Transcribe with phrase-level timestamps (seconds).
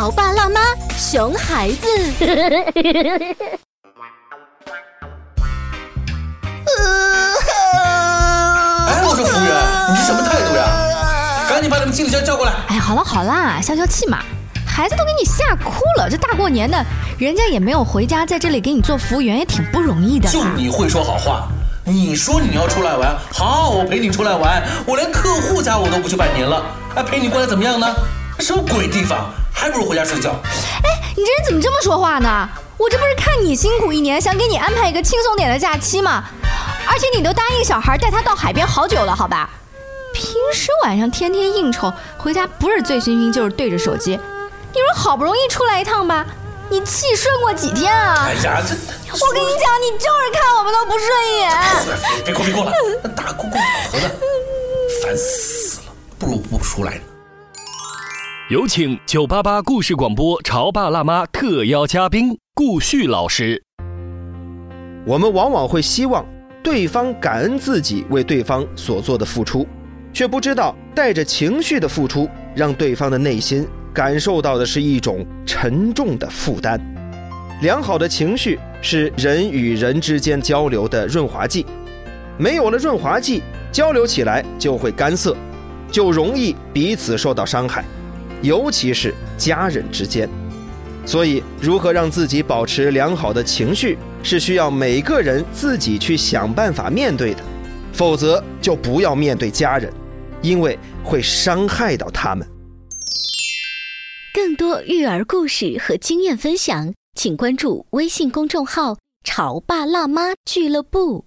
[0.00, 0.62] 潮爸辣妈，
[0.96, 1.86] 熊孩子。
[8.88, 9.54] 哎，我说服务员，
[9.90, 10.64] 你是什么态度呀？
[11.50, 12.52] 赶紧把你们经理叫叫过来。
[12.68, 14.20] 哎，好了好啦，消消气嘛。
[14.66, 16.82] 孩子都给你吓哭了，这大过年的，
[17.18, 20.30] 人家也没有回家，在这里给你做服务员也挺不容易的。
[20.30, 21.46] 就你会说好话，
[21.84, 26.64] 你说你要出来玩，好，我陪你出来玩，我连客户家我都不去拜年了，
[26.94, 27.86] 哎，陪你过来怎么样呢？
[28.40, 30.30] 什么鬼地方，还不如回家睡觉。
[30.82, 32.48] 哎，你这人怎么这么说话呢？
[32.78, 36.24] 我这不是看你辛苦一年，想给你安排一个轻松点的假期吗？
[36.86, 39.50] 而且你都答应小孩带他到海边好久了，好吧？
[40.12, 44.18] 平时晚上天天应酬，回家不是醉醺醺就是对着手机。
[44.72, 46.24] 你说好不容易出来一趟吧，
[46.68, 48.24] 你气顺过几天啊？
[48.26, 48.74] 哎呀，这
[49.12, 51.52] 我跟你讲，你就是看我们都不顺眼。
[52.24, 52.72] 别哭别哭了，
[53.14, 53.60] 大公公
[53.90, 54.10] 婆的，
[55.02, 57.00] 烦死了，不如不出来。
[58.50, 63.62] 有请九八八故事广播潮爸辣妈特邀嘉宾顾旭老师。
[65.06, 66.26] 我们往往会希望
[66.60, 69.64] 对方感恩自己为对方所做的付出，
[70.12, 73.64] 却不知道带着情绪的付出，让对方的内心。
[73.94, 76.80] 感受到的是一种沉重的负担。
[77.62, 81.64] 良好的情绪是人与人之间交流的润滑剂，
[82.36, 85.36] 没有了润滑剂，交流起来就会干涩，
[85.88, 87.84] 就容易彼此受到伤害，
[88.42, 90.28] 尤其是家人之间。
[91.06, 97.42] 所以，如何让自己保持良好的情绪，是需要每个人自己去想办法面对的，
[97.92, 99.90] 否则就不要面对家人，
[100.42, 102.46] 因为会伤害到他们。
[104.32, 111.24] 更多育儿故事和经验分享，请关注微信公众号“潮爸辣妈俱乐部”。